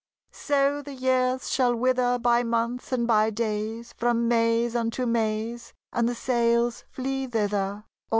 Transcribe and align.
So 0.31 0.81
the 0.81 0.95
years 0.95 1.51
shall 1.51 1.75
wither 1.75 2.17
By 2.17 2.41
months 2.41 2.91
and 2.91 3.05
by 3.05 3.29
days, 3.29 3.93
From 3.93 4.27
Mays 4.27 4.75
unto 4.75 5.05
Mays; 5.05 5.73
And 5.93 6.09
the 6.09 6.15
sails 6.15 6.85
flee 6.89 7.27
thither, 7.27 7.29
46 7.37 7.53
LOVE 7.53 7.61
LIES 7.61 7.83
A 7.83 7.83
COLD. 7.83 7.89